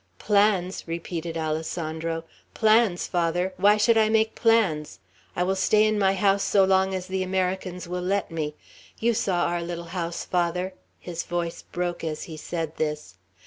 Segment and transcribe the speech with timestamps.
[0.17, 2.23] "Plans!" repeated Alessandro,
[2.55, 3.53] "plans, Father!
[3.57, 4.97] Why should I make plans?
[5.35, 8.55] I will stay in my house so long as the Americans will let me.
[8.99, 13.13] You saw our little house, Father!" His voice broke as he said this.